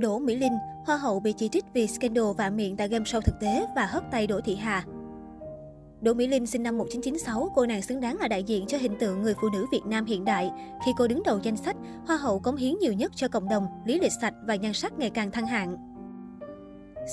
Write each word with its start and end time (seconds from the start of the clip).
Đỗ 0.00 0.18
Mỹ 0.18 0.36
Linh, 0.36 0.58
Hoa 0.86 0.96
hậu 0.96 1.20
bị 1.20 1.32
chỉ 1.32 1.48
trích 1.48 1.64
vì 1.72 1.86
scandal 1.86 2.24
và 2.38 2.50
miệng 2.50 2.76
tại 2.76 2.88
game 2.88 3.04
show 3.04 3.20
thực 3.20 3.40
tế 3.40 3.66
và 3.76 3.86
hất 3.86 4.02
tay 4.10 4.26
Đỗ 4.26 4.40
Thị 4.40 4.56
Hà. 4.56 4.84
Đỗ 6.00 6.14
Mỹ 6.14 6.26
Linh 6.26 6.46
sinh 6.46 6.62
năm 6.62 6.78
1996, 6.78 7.52
cô 7.54 7.66
nàng 7.66 7.82
xứng 7.82 8.00
đáng 8.00 8.16
là 8.16 8.28
đại 8.28 8.42
diện 8.42 8.66
cho 8.66 8.78
hình 8.78 8.98
tượng 8.98 9.22
người 9.22 9.34
phụ 9.40 9.48
nữ 9.52 9.66
Việt 9.72 9.86
Nam 9.86 10.04
hiện 10.04 10.24
đại 10.24 10.50
khi 10.84 10.92
cô 10.96 11.08
đứng 11.08 11.22
đầu 11.24 11.38
danh 11.42 11.56
sách 11.56 11.76
Hoa 12.06 12.16
hậu 12.16 12.38
cống 12.38 12.56
hiến 12.56 12.74
nhiều 12.80 12.92
nhất 12.92 13.12
cho 13.16 13.28
cộng 13.28 13.48
đồng, 13.48 13.66
lý 13.86 14.00
lịch 14.00 14.12
sạch 14.20 14.34
và 14.46 14.54
nhan 14.54 14.72
sắc 14.72 14.98
ngày 14.98 15.10
càng 15.10 15.30
thăng 15.30 15.46
hạng. 15.46 15.76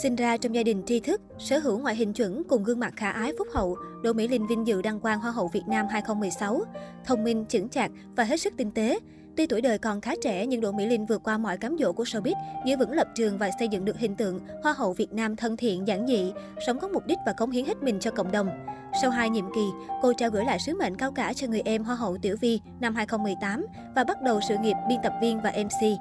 Sinh 0.01 0.15
ra 0.15 0.37
trong 0.37 0.55
gia 0.55 0.63
đình 0.63 0.83
tri 0.85 0.99
thức, 0.99 1.21
sở 1.37 1.59
hữu 1.59 1.79
ngoại 1.79 1.95
hình 1.95 2.13
chuẩn 2.13 2.43
cùng 2.43 2.63
gương 2.63 2.79
mặt 2.79 2.93
khả 2.95 3.11
ái 3.11 3.33
phúc 3.37 3.47
hậu, 3.53 3.77
Đỗ 4.03 4.13
Mỹ 4.13 4.27
Linh 4.27 4.47
vinh 4.47 4.67
dự 4.67 4.81
đăng 4.81 4.99
quang 4.99 5.19
Hoa 5.19 5.31
hậu 5.31 5.47
Việt 5.47 5.63
Nam 5.67 5.85
2016. 5.89 6.61
Thông 7.05 7.23
minh, 7.23 7.45
chững 7.49 7.69
chạc 7.69 7.91
và 8.15 8.23
hết 8.23 8.41
sức 8.41 8.53
tinh 8.57 8.71
tế. 8.71 8.99
Tuy 9.37 9.45
tuổi 9.45 9.61
đời 9.61 9.77
còn 9.77 10.01
khá 10.01 10.15
trẻ 10.21 10.45
nhưng 10.45 10.61
Đỗ 10.61 10.71
Mỹ 10.71 10.85
Linh 10.85 11.05
vượt 11.05 11.23
qua 11.23 11.37
mọi 11.37 11.57
cám 11.57 11.77
dỗ 11.79 11.91
của 11.91 12.03
showbiz, 12.03 12.35
giữ 12.65 12.77
vững 12.77 12.91
lập 12.91 13.07
trường 13.15 13.37
và 13.37 13.49
xây 13.59 13.67
dựng 13.67 13.85
được 13.85 13.97
hình 13.97 14.15
tượng 14.15 14.39
Hoa 14.63 14.73
hậu 14.73 14.93
Việt 14.93 15.13
Nam 15.13 15.35
thân 15.35 15.57
thiện, 15.57 15.87
giản 15.87 16.07
dị, 16.07 16.33
sống 16.67 16.79
có 16.79 16.87
mục 16.87 17.05
đích 17.07 17.17
và 17.25 17.33
cống 17.33 17.51
hiến 17.51 17.65
hết 17.65 17.83
mình 17.83 17.99
cho 17.99 18.11
cộng 18.11 18.31
đồng. 18.31 18.49
Sau 19.01 19.11
hai 19.11 19.29
nhiệm 19.29 19.45
kỳ, 19.55 19.65
cô 20.01 20.13
trao 20.13 20.29
gửi 20.29 20.45
lại 20.45 20.59
sứ 20.59 20.75
mệnh 20.75 20.95
cao 20.95 21.11
cả 21.11 21.33
cho 21.33 21.47
người 21.47 21.61
em 21.65 21.83
Hoa 21.83 21.95
hậu 21.95 22.17
Tiểu 22.17 22.37
Vi 22.41 22.59
năm 22.79 22.95
2018 22.95 23.65
và 23.95 24.03
bắt 24.03 24.21
đầu 24.21 24.39
sự 24.49 24.55
nghiệp 24.61 24.75
biên 24.89 24.99
tập 25.03 25.13
viên 25.21 25.41
và 25.41 25.51
MC. 25.51 25.99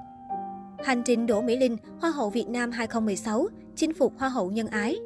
Hành 0.84 1.02
trình 1.02 1.26
Đỗ 1.26 1.42
Mỹ 1.42 1.56
Linh, 1.56 1.76
Hoa 2.00 2.10
hậu 2.10 2.30
Việt 2.30 2.48
Nam 2.48 2.70
2016, 2.70 3.46
chinh 3.76 3.94
phục 3.94 4.12
Hoa 4.18 4.28
hậu 4.28 4.50
nhân 4.50 4.66
ái. 4.68 4.96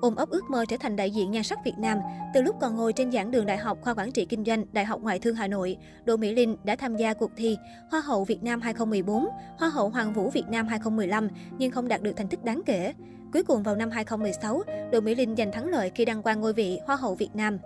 Ôm 0.00 0.16
ấp 0.16 0.30
ước 0.30 0.50
mơ 0.50 0.64
trở 0.68 0.76
thành 0.80 0.96
đại 0.96 1.10
diện 1.10 1.30
nhan 1.30 1.42
sắc 1.42 1.58
Việt 1.64 1.78
Nam, 1.78 1.98
từ 2.34 2.42
lúc 2.42 2.56
còn 2.60 2.76
ngồi 2.76 2.92
trên 2.92 3.12
giảng 3.12 3.30
đường 3.30 3.46
Đại 3.46 3.56
học 3.56 3.78
khoa 3.82 3.94
quản 3.94 4.12
trị 4.12 4.24
kinh 4.24 4.44
doanh 4.44 4.64
Đại 4.72 4.84
học 4.84 5.00
Ngoại 5.02 5.18
thương 5.18 5.34
Hà 5.34 5.48
Nội, 5.48 5.76
Đỗ 6.04 6.16
Mỹ 6.16 6.34
Linh 6.34 6.56
đã 6.64 6.76
tham 6.76 6.96
gia 6.96 7.14
cuộc 7.14 7.30
thi 7.36 7.56
Hoa 7.90 8.00
hậu 8.00 8.24
Việt 8.24 8.42
Nam 8.42 8.60
2014, 8.60 9.28
Hoa 9.58 9.68
hậu 9.68 9.88
Hoàng 9.88 10.12
vũ 10.12 10.30
Việt 10.30 10.44
Nam 10.48 10.66
2015 10.66 11.28
nhưng 11.58 11.70
không 11.70 11.88
đạt 11.88 12.02
được 12.02 12.12
thành 12.16 12.28
tích 12.28 12.44
đáng 12.44 12.62
kể. 12.66 12.92
Cuối 13.32 13.42
cùng 13.42 13.62
vào 13.62 13.76
năm 13.76 13.90
2016, 13.90 14.62
Đỗ 14.92 15.00
Mỹ 15.00 15.14
Linh 15.14 15.36
giành 15.36 15.52
thắng 15.52 15.68
lợi 15.68 15.90
khi 15.94 16.04
đăng 16.04 16.22
quang 16.22 16.40
ngôi 16.40 16.52
vị 16.52 16.80
Hoa 16.86 16.96
hậu 16.96 17.14
Việt 17.14 17.30
Nam. 17.34 17.58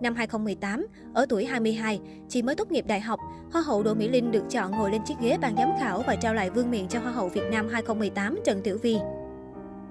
Năm 0.00 0.14
2018, 0.14 0.86
ở 1.14 1.26
tuổi 1.28 1.44
22, 1.44 2.00
chỉ 2.28 2.42
mới 2.42 2.54
tốt 2.54 2.70
nghiệp 2.70 2.84
đại 2.86 3.00
học, 3.00 3.20
Hoa 3.52 3.62
hậu 3.62 3.82
Đỗ 3.82 3.94
Mỹ 3.94 4.08
Linh 4.08 4.32
được 4.32 4.44
chọn 4.50 4.70
ngồi 4.70 4.90
lên 4.90 5.04
chiếc 5.04 5.14
ghế 5.20 5.38
ban 5.40 5.56
giám 5.56 5.70
khảo 5.80 6.02
và 6.06 6.16
trao 6.16 6.34
lại 6.34 6.50
vương 6.50 6.70
miện 6.70 6.88
cho 6.88 6.98
Hoa 7.00 7.12
hậu 7.12 7.28
Việt 7.28 7.44
Nam 7.50 7.68
2018 7.68 8.40
Trần 8.44 8.60
Tiểu 8.62 8.78
Vi. 8.82 8.98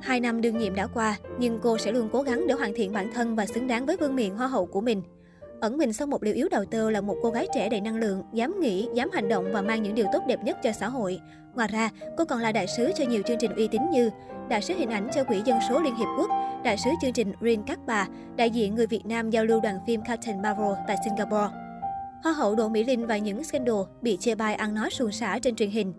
Hai 0.01 0.19
năm 0.19 0.41
đương 0.41 0.57
nhiệm 0.57 0.75
đã 0.75 0.87
qua, 0.87 1.17
nhưng 1.39 1.59
cô 1.63 1.77
sẽ 1.77 1.91
luôn 1.91 2.09
cố 2.13 2.21
gắng 2.21 2.47
để 2.47 2.53
hoàn 2.53 2.73
thiện 2.75 2.93
bản 2.93 3.11
thân 3.13 3.35
và 3.35 3.45
xứng 3.45 3.67
đáng 3.67 3.85
với 3.85 3.97
vương 3.97 4.15
miện 4.15 4.35
Hoa 4.35 4.47
hậu 4.47 4.65
của 4.65 4.81
mình. 4.81 5.01
Ẩn 5.59 5.77
mình 5.77 5.93
sau 5.93 6.07
một 6.07 6.23
liều 6.23 6.33
yếu 6.33 6.47
đầu 6.51 6.65
tơ 6.65 6.91
là 6.91 7.01
một 7.01 7.15
cô 7.21 7.29
gái 7.29 7.47
trẻ 7.53 7.69
đầy 7.69 7.81
năng 7.81 7.95
lượng, 7.95 8.23
dám 8.33 8.59
nghĩ, 8.59 8.87
dám 8.93 9.09
hành 9.13 9.27
động 9.27 9.45
và 9.51 9.61
mang 9.61 9.83
những 9.83 9.95
điều 9.95 10.05
tốt 10.13 10.23
đẹp 10.27 10.43
nhất 10.43 10.57
cho 10.63 10.71
xã 10.71 10.87
hội. 10.87 11.19
Ngoài 11.55 11.67
ra, 11.67 11.89
cô 12.17 12.25
còn 12.25 12.39
là 12.39 12.51
đại 12.51 12.67
sứ 12.77 12.91
cho 12.95 13.05
nhiều 13.05 13.21
chương 13.27 13.37
trình 13.39 13.55
uy 13.55 13.67
tín 13.67 13.81
như 13.91 14.09
đại 14.49 14.61
sứ 14.61 14.73
hình 14.73 14.89
ảnh 14.89 15.09
cho 15.13 15.23
Quỹ 15.23 15.41
Dân 15.45 15.59
số 15.69 15.79
Liên 15.81 15.95
Hiệp 15.95 16.07
Quốc, 16.17 16.29
đại 16.63 16.77
sứ 16.77 16.89
chương 17.01 17.13
trình 17.13 17.33
Rin 17.41 17.63
Các 17.63 17.79
Bà, 17.85 18.07
đại 18.35 18.49
diện 18.49 18.75
người 18.75 18.87
Việt 18.87 19.05
Nam 19.05 19.29
giao 19.29 19.45
lưu 19.45 19.59
đoàn 19.61 19.79
phim 19.87 20.01
Captain 20.01 20.41
Marvel 20.41 20.73
tại 20.87 20.97
Singapore. 21.03 21.55
Hoa 22.23 22.33
hậu 22.33 22.55
Đỗ 22.55 22.69
Mỹ 22.69 22.83
Linh 22.83 23.05
và 23.05 23.17
những 23.17 23.43
scandal 23.43 23.75
bị 24.01 24.17
chê 24.17 24.35
bai 24.35 24.55
ăn 24.55 24.73
nói 24.73 24.89
suôn 24.89 25.11
sả 25.11 25.39
trên 25.39 25.55
truyền 25.55 25.69
hình. 25.69 25.93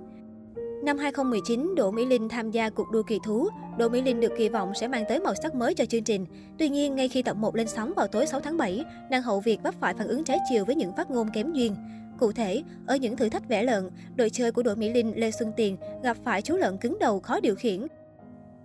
Năm 0.83 0.99
2019, 0.99 1.75
Đỗ 1.77 1.91
Mỹ 1.91 2.07
Linh 2.07 2.29
tham 2.29 2.51
gia 2.51 2.71
cuộc 2.71 2.91
đua 2.91 3.03
kỳ 3.03 3.19
thú. 3.25 3.49
Đỗ 3.79 3.89
Mỹ 3.89 4.03
Linh 4.03 4.21
được 4.21 4.33
kỳ 4.39 4.49
vọng 4.49 4.73
sẽ 4.75 4.89
mang 4.89 5.05
tới 5.09 5.21
màu 5.21 5.35
sắc 5.43 5.55
mới 5.55 5.75
cho 5.75 5.85
chương 5.85 6.05
trình. 6.05 6.27
Tuy 6.59 6.69
nhiên, 6.69 6.95
ngay 6.95 7.09
khi 7.09 7.23
tập 7.23 7.37
1 7.37 7.57
lên 7.57 7.69
sóng 7.69 7.93
vào 7.97 8.07
tối 8.07 8.27
6 8.27 8.41
tháng 8.41 8.57
7, 8.57 8.85
nàng 9.11 9.23
hậu 9.23 9.41
Việt 9.41 9.63
vấp 9.63 9.75
phải 9.81 9.95
phản 9.95 10.09
ứng 10.09 10.25
trái 10.25 10.39
chiều 10.51 10.65
với 10.65 10.75
những 10.75 10.93
phát 10.97 11.11
ngôn 11.11 11.29
kém 11.35 11.53
duyên. 11.53 11.77
Cụ 12.19 12.33
thể, 12.33 12.63
ở 12.87 12.97
những 12.97 13.17
thử 13.17 13.29
thách 13.29 13.49
vẽ 13.49 13.63
lợn, 13.63 13.91
đội 14.17 14.31
chơi 14.31 14.53
của 14.53 14.63
Đỗ 14.63 14.75
Mỹ 14.75 14.89
Linh 14.91 15.13
Lê 15.17 15.31
Xuân 15.31 15.53
Tiền 15.57 15.77
gặp 16.03 16.17
phải 16.25 16.43
chú 16.43 16.57
lợn 16.57 16.79
cứng 16.79 16.99
đầu 16.99 17.21
khó 17.21 17.41
điều 17.41 17.55
khiển. 17.55 17.87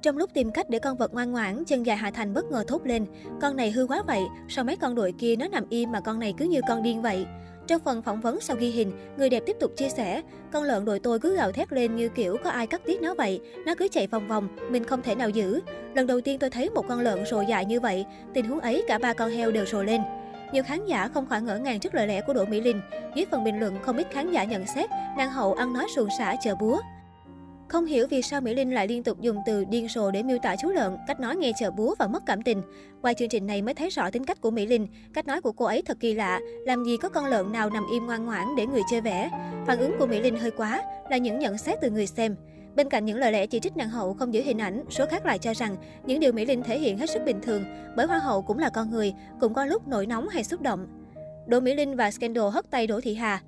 Trong 0.02 0.18
lúc 0.18 0.30
tìm 0.34 0.52
cách 0.52 0.70
để 0.70 0.80
con 0.80 0.98
vật 0.98 1.14
ngoan 1.14 1.32
ngoãn, 1.32 1.66
chân 1.66 1.86
dài 1.86 1.98
Hà 1.98 2.12
Thành 2.12 2.34
bất 2.34 2.46
ngờ 2.46 2.64
thốt 2.68 2.86
lên. 2.86 3.06
Con 3.42 3.56
này 3.56 3.72
hư 3.72 3.88
quá 3.88 4.04
vậy, 4.08 4.22
sao 4.50 4.64
mấy 4.64 4.76
con 4.76 4.96
đội 4.96 5.14
kia 5.20 5.36
nó 5.36 5.48
nằm 5.48 5.70
im 5.70 5.92
mà 5.92 6.00
con 6.00 6.20
này 6.20 6.34
cứ 6.38 6.46
như 6.46 6.62
con 6.68 6.84
điên 6.84 7.02
vậy. 7.02 7.26
Trong 7.68 7.82
phần 7.82 8.02
phỏng 8.02 8.22
vấn 8.22 8.42
sau 8.42 8.58
ghi 8.60 8.70
hình, 8.70 8.92
người 9.18 9.30
đẹp 9.30 9.44
tiếp 9.46 9.56
tục 9.60 9.72
chia 9.78 9.90
sẻ, 9.90 10.22
con 10.52 10.64
lợn 10.64 10.86
đội 10.86 11.00
tôi 11.00 11.20
cứ 11.20 11.36
gào 11.36 11.52
thét 11.52 11.74
lên 11.74 11.96
như 11.96 12.10
kiểu 12.10 12.38
có 12.44 12.50
ai 12.50 12.68
cắt 12.68 12.82
tiết 12.86 13.02
nó 13.02 13.14
vậy, 13.18 13.42
nó 13.66 13.76
cứ 13.76 13.88
chạy 13.92 14.08
vòng 14.08 14.28
vòng, 14.28 14.48
mình 14.70 14.84
không 14.84 15.02
thể 15.02 15.16
nào 15.16 15.30
giữ. 15.30 15.62
Lần 15.96 16.08
đầu 16.08 16.22
tiên 16.22 16.40
tôi 16.40 16.50
thấy 16.50 16.70
một 16.70 16.86
con 16.88 17.00
lợn 17.00 17.26
rồ 17.26 17.42
dài 17.42 17.66
như 17.66 17.80
vậy, 17.80 18.06
tình 18.34 18.46
huống 18.46 18.60
ấy 18.60 18.84
cả 18.88 18.98
ba 18.98 19.14
con 19.14 19.32
heo 19.32 19.52
đều 19.52 19.66
rồ 19.66 19.84
lên. 19.84 20.02
Nhiều 20.54 20.64
khán 20.64 20.86
giả 20.86 21.08
không 21.08 21.28
khỏi 21.28 21.42
ngỡ 21.42 21.58
ngàng 21.58 21.80
trước 21.80 21.96
lời 21.96 22.08
lẽ 22.08 22.22
của 22.22 22.34
Đỗ 22.34 22.46
Mỹ 22.46 22.62
Linh. 22.62 22.82
Dưới 23.16 23.26
phần 23.32 23.44
bình 23.44 23.60
luận 23.60 23.78
không 23.82 23.98
ít 23.98 24.08
khán 24.12 24.32
giả 24.32 24.44
nhận 24.44 24.66
xét, 24.76 24.90
nàng 25.18 25.32
hậu 25.32 25.54
ăn 25.54 25.74
nói 25.74 25.86
suồng 25.96 26.10
sã 26.18 26.36
chờ 26.44 26.56
búa. 26.56 26.80
Không 27.68 27.86
hiểu 27.86 28.08
vì 28.10 28.22
sao 28.22 28.42
Mỹ 28.42 28.54
Linh 28.54 28.74
lại 28.74 28.88
liên 28.88 29.04
tục 29.04 29.22
dùng 29.22 29.38
từ 29.46 29.66
điên 29.66 29.88
rồ 29.88 30.12
để 30.12 30.24
miêu 30.24 30.38
tả 30.44 30.56
chú 30.56 30.70
lợn, 30.70 30.98
cách 31.08 31.20
nói 31.20 31.36
nghe 31.36 31.52
chờ 31.60 31.72
búa 31.72 31.96
và 32.00 32.08
mất 32.08 32.24
cảm 32.26 32.42
tình. 32.42 32.62
Qua 33.02 33.14
chương 33.14 33.30
trình 33.30 33.48
này 33.48 33.62
mới 33.62 33.74
thấy 33.74 33.90
rõ 33.90 34.10
tính 34.12 34.26
cách 34.26 34.42
của 34.42 34.52
Mỹ 34.52 34.66
Linh, 34.66 34.88
cách 35.14 35.28
nói 35.28 35.42
của 35.42 35.52
cô 35.52 35.66
ấy 35.66 35.82
thật 35.82 35.98
kỳ 36.00 36.14
lạ, 36.14 36.40
làm 36.66 36.84
gì 36.84 36.98
có 36.98 37.10
con 37.10 37.26
lợn 37.26 37.52
nào 37.52 37.70
nằm 37.70 37.84
im 37.92 38.06
ngoan 38.06 38.26
ngoãn 38.26 38.56
để 38.58 38.66
người 38.66 38.82
chơi 38.92 39.02
vẽ. 39.02 39.30
Phản 39.68 39.80
ứng 39.80 39.96
của 40.00 40.08
Mỹ 40.08 40.22
Linh 40.22 40.38
hơi 40.38 40.52
quá, 40.52 40.82
là 41.10 41.18
những 41.18 41.40
nhận 41.40 41.58
xét 41.58 41.78
từ 41.82 41.90
người 41.90 42.08
xem. 42.08 42.36
Bên 42.76 42.90
cạnh 42.90 43.06
những 43.06 43.18
lời 43.18 43.32
lẽ 43.32 43.48
chỉ 43.48 43.60
trích 43.60 43.78
nàng 43.78 43.90
hậu 43.90 44.14
không 44.14 44.34
giữ 44.34 44.42
hình 44.42 44.62
ảnh, 44.62 44.84
số 44.90 45.06
khác 45.06 45.26
lại 45.26 45.40
cho 45.40 45.54
rằng 45.54 45.76
những 46.06 46.20
điều 46.20 46.32
Mỹ 46.32 46.46
Linh 46.46 46.64
thể 46.64 46.80
hiện 46.80 46.98
hết 46.98 47.10
sức 47.10 47.22
bình 47.26 47.42
thường, 47.42 47.64
bởi 47.96 48.06
hoa 48.06 48.20
hậu 48.20 48.42
cũng 48.42 48.60
là 48.60 48.70
con 48.70 48.92
người, 48.92 49.14
cũng 49.40 49.54
có 49.54 49.66
lúc 49.66 49.88
nổi 49.88 50.06
nóng 50.06 50.28
hay 50.28 50.44
xúc 50.44 50.62
động. 50.62 50.88
Đỗ 51.48 51.60
Mỹ 51.60 51.76
Linh 51.76 51.96
và 51.96 52.12
scandal 52.12 52.50
hất 52.50 52.72
tay 52.72 52.88
Đỗ 52.88 53.02
Thị 53.02 53.16
Hà 53.16 53.42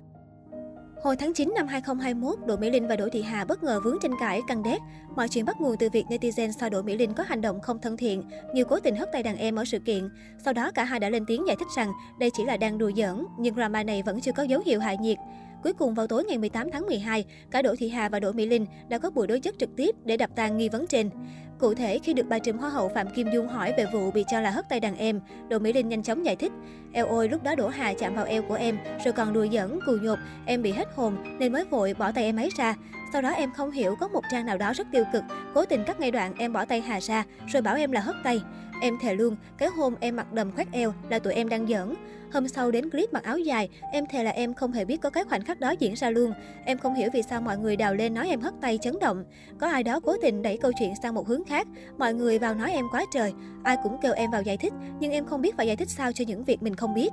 Hồi 1.02 1.16
tháng 1.16 1.34
9 1.34 1.52
năm 1.56 1.66
2021, 1.66 2.38
Đỗ 2.46 2.56
Mỹ 2.56 2.70
Linh 2.70 2.88
và 2.88 2.96
Đỗ 2.96 3.08
Thị 3.12 3.22
Hà 3.22 3.44
bất 3.44 3.62
ngờ 3.62 3.80
vướng 3.84 3.98
tranh 4.02 4.12
cãi 4.20 4.40
căng 4.48 4.62
đét. 4.62 4.80
Mọi 5.16 5.28
chuyện 5.28 5.44
bắt 5.44 5.60
nguồn 5.60 5.76
từ 5.76 5.88
việc 5.92 6.04
netizen 6.08 6.50
soi 6.52 6.70
Đỗ 6.70 6.82
Mỹ 6.82 6.96
Linh 6.96 7.14
có 7.14 7.24
hành 7.26 7.40
động 7.40 7.60
không 7.60 7.78
thân 7.78 7.96
thiện, 7.96 8.22
như 8.54 8.64
cố 8.64 8.80
tình 8.80 8.96
hất 8.96 9.08
tay 9.12 9.22
đàn 9.22 9.36
em 9.36 9.56
ở 9.56 9.64
sự 9.64 9.78
kiện. 9.78 10.08
Sau 10.44 10.52
đó 10.52 10.70
cả 10.74 10.84
hai 10.84 11.00
đã 11.00 11.08
lên 11.08 11.24
tiếng 11.26 11.46
giải 11.46 11.56
thích 11.58 11.68
rằng 11.76 11.92
đây 12.20 12.30
chỉ 12.36 12.44
là 12.44 12.56
đang 12.56 12.78
đùa 12.78 12.90
giỡn, 12.96 13.26
nhưng 13.38 13.54
drama 13.54 13.82
này 13.82 14.02
vẫn 14.02 14.20
chưa 14.20 14.32
có 14.32 14.42
dấu 14.42 14.60
hiệu 14.66 14.80
hại 14.80 14.96
nhiệt. 14.96 15.18
Cuối 15.62 15.72
cùng 15.72 15.94
vào 15.94 16.06
tối 16.06 16.24
ngày 16.24 16.38
18 16.38 16.70
tháng 16.70 16.86
12, 16.86 17.24
cả 17.50 17.62
Đỗ 17.62 17.74
Thị 17.78 17.88
Hà 17.88 18.08
và 18.08 18.20
Đỗ 18.20 18.32
Mỹ 18.32 18.46
Linh 18.46 18.66
đã 18.88 18.98
có 18.98 19.10
buổi 19.10 19.26
đối 19.26 19.40
chất 19.40 19.54
trực 19.58 19.76
tiếp 19.76 19.94
để 20.04 20.16
đập 20.16 20.30
tan 20.36 20.56
nghi 20.56 20.68
vấn 20.68 20.86
trên. 20.86 21.10
Cụ 21.58 21.74
thể, 21.74 21.98
khi 21.98 22.12
được 22.12 22.26
bà 22.28 22.38
trùm 22.38 22.58
Hoa 22.58 22.70
hậu 22.70 22.88
Phạm 22.88 23.10
Kim 23.10 23.28
Dung 23.34 23.48
hỏi 23.48 23.74
về 23.76 23.86
vụ 23.92 24.10
bị 24.10 24.24
cho 24.28 24.40
là 24.40 24.50
hất 24.50 24.68
tay 24.68 24.80
đàn 24.80 24.96
em, 24.96 25.20
Đỗ 25.48 25.58
Mỹ 25.58 25.72
Linh 25.72 25.88
nhanh 25.88 26.02
chóng 26.02 26.26
giải 26.26 26.36
thích. 26.36 26.52
Eo 26.92 27.06
ôi, 27.06 27.28
lúc 27.28 27.42
đó 27.42 27.54
Đỗ 27.54 27.68
Hà 27.68 27.94
chạm 27.94 28.14
vào 28.14 28.24
eo 28.24 28.42
của 28.42 28.54
em, 28.54 28.78
rồi 29.04 29.12
còn 29.12 29.32
đùa 29.32 29.46
giỡn, 29.52 29.78
cù 29.86 29.92
nhột, 30.02 30.18
em 30.46 30.62
bị 30.62 30.72
hết 30.72 30.88
hồn 30.94 31.16
nên 31.38 31.52
mới 31.52 31.64
vội 31.64 31.94
bỏ 31.94 32.12
tay 32.12 32.24
em 32.24 32.36
ấy 32.36 32.50
ra. 32.56 32.74
Sau 33.12 33.22
đó 33.22 33.30
em 33.30 33.52
không 33.52 33.70
hiểu 33.70 33.96
có 34.00 34.08
một 34.08 34.22
trang 34.30 34.46
nào 34.46 34.58
đó 34.58 34.72
rất 34.72 34.86
tiêu 34.92 35.04
cực, 35.12 35.22
cố 35.54 35.64
tình 35.64 35.84
cắt 35.84 36.00
ngay 36.00 36.10
đoạn 36.10 36.34
em 36.38 36.52
bỏ 36.52 36.64
tay 36.64 36.80
Hà 36.80 37.00
ra, 37.00 37.24
rồi 37.46 37.62
bảo 37.62 37.76
em 37.76 37.92
là 37.92 38.00
hất 38.00 38.16
tay. 38.24 38.42
Em 38.80 38.98
thề 38.98 39.14
luôn, 39.14 39.36
cái 39.58 39.68
hôm 39.68 39.94
em 40.00 40.16
mặc 40.16 40.32
đầm 40.32 40.52
khoét 40.52 40.68
eo 40.72 40.94
là 41.10 41.18
tụi 41.18 41.32
em 41.34 41.48
đang 41.48 41.66
giỡn. 41.66 41.94
Hôm 42.32 42.48
sau 42.48 42.70
đến 42.70 42.90
clip 42.90 43.12
mặc 43.12 43.24
áo 43.24 43.38
dài, 43.38 43.68
em 43.92 44.04
thề 44.06 44.24
là 44.24 44.30
em 44.30 44.54
không 44.54 44.72
hề 44.72 44.84
biết 44.84 45.00
có 45.00 45.10
cái 45.10 45.24
khoảnh 45.24 45.44
khắc 45.44 45.60
đó 45.60 45.74
diễn 45.78 45.94
ra 45.94 46.10
luôn. 46.10 46.32
Em 46.64 46.78
không 46.78 46.94
hiểu 46.94 47.10
vì 47.12 47.22
sao 47.22 47.40
mọi 47.40 47.58
người 47.58 47.76
đào 47.76 47.94
lên 47.94 48.14
nói 48.14 48.28
em 48.28 48.40
hất 48.40 48.54
tay 48.60 48.78
chấn 48.82 48.98
động. 49.00 49.24
Có 49.58 49.66
ai 49.68 49.82
đó 49.82 50.00
cố 50.00 50.16
tình 50.22 50.42
đẩy 50.42 50.56
câu 50.56 50.72
chuyện 50.78 50.92
sang 51.02 51.14
một 51.14 51.28
hướng 51.28 51.44
khác. 51.44 51.66
Mọi 51.98 52.14
người 52.14 52.38
vào 52.38 52.54
nói 52.54 52.72
em 52.72 52.84
quá 52.92 53.04
trời. 53.12 53.32
Ai 53.62 53.76
cũng 53.82 53.96
kêu 54.02 54.12
em 54.12 54.30
vào 54.30 54.42
giải 54.42 54.56
thích, 54.56 54.72
nhưng 55.00 55.12
em 55.12 55.26
không 55.26 55.40
biết 55.40 55.56
phải 55.56 55.66
giải 55.66 55.76
thích 55.76 55.90
sao 55.90 56.12
cho 56.12 56.24
những 56.28 56.44
việc 56.44 56.62
mình 56.62 56.74
không 56.74 56.94
biết. 56.94 57.10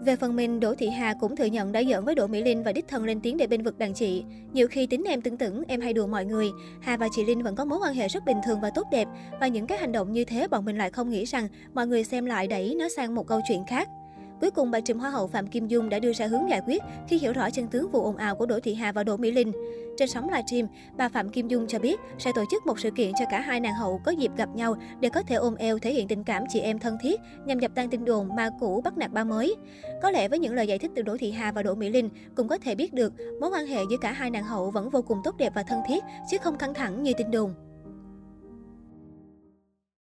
Về 0.00 0.16
phần 0.16 0.36
mình, 0.36 0.60
Đỗ 0.60 0.74
Thị 0.74 0.88
Hà 0.88 1.14
cũng 1.20 1.36
thừa 1.36 1.44
nhận 1.44 1.72
đã 1.72 1.82
giỡn 1.82 2.04
với 2.04 2.14
Đỗ 2.14 2.26
Mỹ 2.26 2.42
Linh 2.42 2.62
và 2.62 2.72
đích 2.72 2.88
thân 2.88 3.04
lên 3.04 3.20
tiếng 3.20 3.36
để 3.36 3.46
bên 3.46 3.62
vực 3.62 3.78
đàn 3.78 3.94
chị. 3.94 4.24
Nhiều 4.52 4.68
khi 4.68 4.86
tính 4.86 5.04
em 5.04 5.20
tưởng 5.20 5.36
tưởng, 5.36 5.62
em 5.68 5.80
hay 5.80 5.92
đùa 5.92 6.06
mọi 6.06 6.24
người. 6.24 6.50
Hà 6.80 6.96
và 6.96 7.08
chị 7.12 7.24
Linh 7.24 7.42
vẫn 7.42 7.56
có 7.56 7.64
mối 7.64 7.78
quan 7.82 7.94
hệ 7.94 8.08
rất 8.08 8.24
bình 8.24 8.36
thường 8.46 8.60
và 8.60 8.70
tốt 8.74 8.86
đẹp. 8.90 9.08
Và 9.40 9.46
những 9.46 9.66
cái 9.66 9.78
hành 9.78 9.92
động 9.92 10.12
như 10.12 10.24
thế 10.24 10.48
bọn 10.48 10.64
mình 10.64 10.78
lại 10.78 10.90
không 10.90 11.10
nghĩ 11.10 11.24
rằng 11.24 11.48
mọi 11.74 11.86
người 11.86 12.04
xem 12.04 12.24
lại 12.24 12.46
đẩy 12.46 12.74
nó 12.78 12.88
sang 12.96 13.14
một 13.14 13.26
câu 13.26 13.40
chuyện 13.48 13.64
khác. 13.66 13.88
Cuối 14.44 14.50
cùng, 14.50 14.70
bà 14.70 14.80
trùm 14.80 14.98
Hoa 14.98 15.10
hậu 15.10 15.26
Phạm 15.26 15.46
Kim 15.46 15.68
Dung 15.68 15.88
đã 15.88 15.98
đưa 15.98 16.12
ra 16.12 16.26
hướng 16.26 16.50
giải 16.50 16.60
quyết 16.66 16.82
khi 17.08 17.18
hiểu 17.18 17.32
rõ 17.32 17.50
chân 17.50 17.66
tướng 17.66 17.90
vụ 17.90 18.04
ồn 18.04 18.16
ào 18.16 18.36
của 18.36 18.46
Đỗ 18.46 18.60
Thị 18.60 18.74
Hà 18.74 18.92
và 18.92 19.04
Đỗ 19.04 19.16
Mỹ 19.16 19.30
Linh. 19.30 19.52
Trên 19.96 20.08
sóng 20.08 20.28
livestream, 20.28 20.66
bà 20.96 21.08
Phạm 21.08 21.28
Kim 21.28 21.48
Dung 21.48 21.66
cho 21.66 21.78
biết 21.78 22.00
sẽ 22.18 22.32
tổ 22.34 22.44
chức 22.50 22.66
một 22.66 22.80
sự 22.80 22.90
kiện 22.90 23.12
cho 23.18 23.24
cả 23.30 23.40
hai 23.40 23.60
nàng 23.60 23.74
hậu 23.74 24.00
có 24.04 24.12
dịp 24.12 24.30
gặp 24.36 24.48
nhau 24.54 24.76
để 25.00 25.08
có 25.08 25.22
thể 25.22 25.34
ôm 25.34 25.54
eo 25.54 25.78
thể 25.78 25.92
hiện 25.92 26.08
tình 26.08 26.24
cảm 26.24 26.44
chị 26.48 26.60
em 26.60 26.78
thân 26.78 26.96
thiết 27.02 27.20
nhằm 27.46 27.58
dập 27.58 27.70
tan 27.74 27.90
tin 27.90 28.04
đồn 28.04 28.36
ma 28.36 28.50
cũ 28.60 28.80
bắt 28.84 28.98
nạt 28.98 29.12
ba 29.12 29.24
mới. 29.24 29.56
Có 30.02 30.10
lẽ 30.10 30.28
với 30.28 30.38
những 30.38 30.54
lời 30.54 30.66
giải 30.66 30.78
thích 30.78 30.90
từ 30.94 31.02
Đỗ 31.02 31.16
Thị 31.16 31.30
Hà 31.30 31.52
và 31.52 31.62
Đỗ 31.62 31.74
Mỹ 31.74 31.88
Linh 31.88 32.08
cũng 32.34 32.48
có 32.48 32.58
thể 32.58 32.74
biết 32.74 32.94
được 32.94 33.12
mối 33.40 33.50
quan 33.50 33.66
hệ 33.66 33.82
giữa 33.90 33.96
cả 34.00 34.12
hai 34.12 34.30
nàng 34.30 34.44
hậu 34.44 34.70
vẫn 34.70 34.90
vô 34.90 35.02
cùng 35.02 35.18
tốt 35.24 35.36
đẹp 35.38 35.52
và 35.54 35.62
thân 35.62 35.80
thiết 35.88 36.04
chứ 36.30 36.36
không 36.42 36.56
căng 36.56 36.74
thẳng 36.74 37.02
như 37.02 37.12
tin 37.16 37.30
đồn. 37.30 37.54